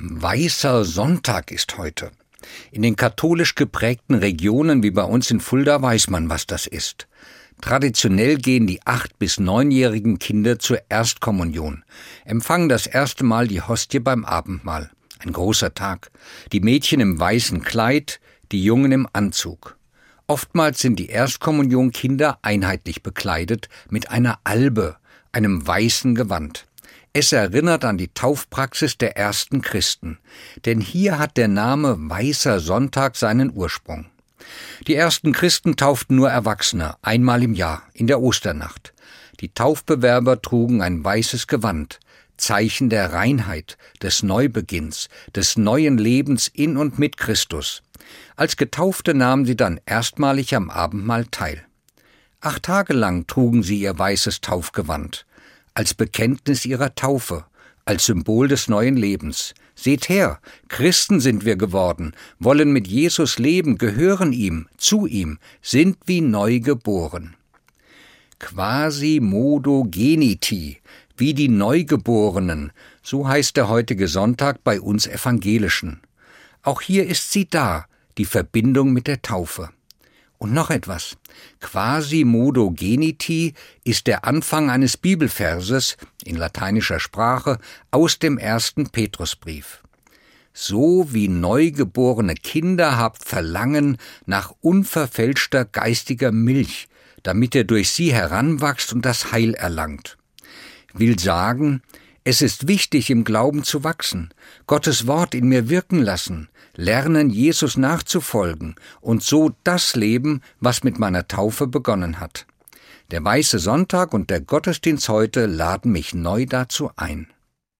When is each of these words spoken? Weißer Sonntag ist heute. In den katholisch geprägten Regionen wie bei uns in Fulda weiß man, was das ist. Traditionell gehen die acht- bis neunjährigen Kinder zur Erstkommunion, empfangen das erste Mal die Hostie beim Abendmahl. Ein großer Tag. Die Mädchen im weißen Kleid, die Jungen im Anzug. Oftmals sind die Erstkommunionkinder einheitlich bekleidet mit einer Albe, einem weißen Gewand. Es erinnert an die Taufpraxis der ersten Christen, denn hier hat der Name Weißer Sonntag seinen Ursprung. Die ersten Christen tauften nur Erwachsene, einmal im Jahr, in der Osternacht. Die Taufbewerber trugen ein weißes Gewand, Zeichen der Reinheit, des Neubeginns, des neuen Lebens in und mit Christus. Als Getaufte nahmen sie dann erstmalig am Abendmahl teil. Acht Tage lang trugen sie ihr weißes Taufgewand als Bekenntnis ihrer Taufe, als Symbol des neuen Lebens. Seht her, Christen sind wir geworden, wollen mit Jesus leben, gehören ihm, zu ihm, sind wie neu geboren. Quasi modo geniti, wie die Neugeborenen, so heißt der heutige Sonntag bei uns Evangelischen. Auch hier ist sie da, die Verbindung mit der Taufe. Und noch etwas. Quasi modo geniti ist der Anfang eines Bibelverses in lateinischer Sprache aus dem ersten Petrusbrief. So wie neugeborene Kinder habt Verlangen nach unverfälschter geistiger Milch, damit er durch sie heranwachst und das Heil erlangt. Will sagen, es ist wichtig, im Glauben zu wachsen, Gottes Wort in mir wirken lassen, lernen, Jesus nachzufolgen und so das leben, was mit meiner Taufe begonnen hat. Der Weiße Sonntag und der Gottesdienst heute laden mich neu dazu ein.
Weißer 0.00 0.84
Sonntag 0.84 1.50
ist 1.50 1.76
heute. 1.76 2.12
In 2.70 2.82
den 2.82 2.94
katholisch 2.94 3.56
geprägten 3.56 4.14
Regionen 4.14 4.84
wie 4.84 4.92
bei 4.92 5.02
uns 5.02 5.28
in 5.32 5.40
Fulda 5.40 5.82
weiß 5.82 6.08
man, 6.08 6.30
was 6.30 6.46
das 6.46 6.68
ist. 6.68 7.08
Traditionell 7.60 8.36
gehen 8.36 8.68
die 8.68 8.86
acht- 8.86 9.18
bis 9.18 9.40
neunjährigen 9.40 10.20
Kinder 10.20 10.60
zur 10.60 10.80
Erstkommunion, 10.88 11.82
empfangen 12.24 12.68
das 12.68 12.86
erste 12.86 13.24
Mal 13.24 13.48
die 13.48 13.60
Hostie 13.60 13.98
beim 13.98 14.24
Abendmahl. 14.24 14.92
Ein 15.18 15.32
großer 15.32 15.74
Tag. 15.74 16.12
Die 16.52 16.60
Mädchen 16.60 17.00
im 17.00 17.18
weißen 17.18 17.64
Kleid, 17.64 18.20
die 18.52 18.62
Jungen 18.62 18.92
im 18.92 19.08
Anzug. 19.12 19.76
Oftmals 20.28 20.78
sind 20.78 21.00
die 21.00 21.08
Erstkommunionkinder 21.08 22.38
einheitlich 22.42 23.02
bekleidet 23.02 23.68
mit 23.90 24.12
einer 24.12 24.38
Albe, 24.44 24.96
einem 25.32 25.66
weißen 25.66 26.14
Gewand. 26.14 26.67
Es 27.20 27.32
erinnert 27.32 27.84
an 27.84 27.98
die 27.98 28.14
Taufpraxis 28.14 28.96
der 28.96 29.16
ersten 29.16 29.60
Christen, 29.60 30.18
denn 30.66 30.80
hier 30.80 31.18
hat 31.18 31.36
der 31.36 31.48
Name 31.48 31.96
Weißer 31.98 32.60
Sonntag 32.60 33.16
seinen 33.16 33.50
Ursprung. 33.52 34.06
Die 34.86 34.94
ersten 34.94 35.32
Christen 35.32 35.74
tauften 35.74 36.14
nur 36.14 36.30
Erwachsene, 36.30 36.94
einmal 37.02 37.42
im 37.42 37.54
Jahr, 37.54 37.82
in 37.92 38.06
der 38.06 38.20
Osternacht. 38.20 38.94
Die 39.40 39.48
Taufbewerber 39.48 40.40
trugen 40.40 40.80
ein 40.80 41.04
weißes 41.04 41.48
Gewand, 41.48 41.98
Zeichen 42.36 42.88
der 42.88 43.12
Reinheit, 43.12 43.78
des 44.00 44.22
Neubeginns, 44.22 45.08
des 45.34 45.56
neuen 45.56 45.98
Lebens 45.98 46.46
in 46.46 46.76
und 46.76 47.00
mit 47.00 47.16
Christus. 47.16 47.82
Als 48.36 48.56
Getaufte 48.56 49.12
nahmen 49.12 49.44
sie 49.44 49.56
dann 49.56 49.80
erstmalig 49.86 50.54
am 50.54 50.70
Abendmahl 50.70 51.24
teil. 51.24 51.66
Acht 52.40 52.62
Tage 52.62 52.92
lang 52.92 53.26
trugen 53.26 53.64
sie 53.64 53.80
ihr 53.80 53.98
weißes 53.98 54.40
Taufgewand 54.40 55.26
als 55.78 55.94
Bekenntnis 55.94 56.66
ihrer 56.66 56.96
Taufe, 56.96 57.44
als 57.84 58.06
Symbol 58.06 58.48
des 58.48 58.66
neuen 58.66 58.96
Lebens. 58.96 59.54
Seht 59.76 60.08
her, 60.08 60.40
Christen 60.66 61.20
sind 61.20 61.44
wir 61.44 61.54
geworden, 61.54 62.14
wollen 62.40 62.72
mit 62.72 62.88
Jesus 62.88 63.38
leben, 63.38 63.78
gehören 63.78 64.32
ihm, 64.32 64.66
zu 64.76 65.06
ihm, 65.06 65.38
sind 65.62 65.96
wie 66.04 66.20
neu 66.20 66.58
geboren. 66.58 67.36
Quasi 68.40 69.20
modo 69.22 69.86
geniti, 69.88 70.80
wie 71.16 71.32
die 71.32 71.48
Neugeborenen, 71.48 72.72
so 73.00 73.28
heißt 73.28 73.56
der 73.56 73.68
heutige 73.68 74.08
Sonntag 74.08 74.64
bei 74.64 74.80
uns 74.80 75.06
Evangelischen. 75.06 76.00
Auch 76.64 76.80
hier 76.80 77.06
ist 77.06 77.30
sie 77.30 77.48
da, 77.48 77.86
die 78.18 78.24
Verbindung 78.24 78.92
mit 78.92 79.06
der 79.06 79.22
Taufe. 79.22 79.70
Und 80.38 80.52
noch 80.52 80.70
etwas. 80.70 81.16
Quasi 81.60 82.24
modo 82.24 82.70
geniti 82.70 83.54
ist 83.84 84.06
der 84.06 84.24
Anfang 84.24 84.70
eines 84.70 84.96
Bibelverses 84.96 85.96
in 86.24 86.36
lateinischer 86.36 87.00
Sprache 87.00 87.58
aus 87.90 88.20
dem 88.20 88.38
ersten 88.38 88.88
Petrusbrief. 88.90 89.82
So 90.52 91.12
wie 91.12 91.28
neugeborene 91.28 92.34
Kinder 92.34 92.96
habt 92.96 93.24
Verlangen 93.24 93.96
nach 94.26 94.52
unverfälschter 94.60 95.64
geistiger 95.64 96.32
Milch, 96.32 96.88
damit 97.22 97.54
er 97.54 97.64
durch 97.64 97.90
sie 97.90 98.12
heranwachst 98.12 98.92
und 98.92 99.04
das 99.04 99.32
Heil 99.32 99.54
erlangt. 99.54 100.18
Will 100.94 101.18
sagen, 101.18 101.82
es 102.28 102.42
ist 102.42 102.68
wichtig, 102.68 103.08
im 103.08 103.24
Glauben 103.24 103.64
zu 103.64 103.84
wachsen, 103.84 104.28
Gottes 104.66 105.06
Wort 105.06 105.34
in 105.34 105.48
mir 105.48 105.70
wirken 105.70 106.02
lassen, 106.02 106.50
lernen, 106.74 107.30
Jesus 107.30 107.78
nachzufolgen 107.78 108.74
und 109.00 109.22
so 109.22 109.52
das 109.64 109.96
leben, 109.96 110.42
was 110.60 110.84
mit 110.84 110.98
meiner 110.98 111.26
Taufe 111.26 111.66
begonnen 111.66 112.20
hat. 112.20 112.44
Der 113.10 113.24
Weiße 113.24 113.58
Sonntag 113.58 114.12
und 114.12 114.28
der 114.28 114.42
Gottesdienst 114.42 115.08
heute 115.08 115.46
laden 115.46 115.90
mich 115.90 116.12
neu 116.12 116.44
dazu 116.44 116.90
ein. 116.96 117.28